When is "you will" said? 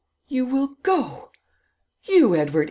0.27-0.77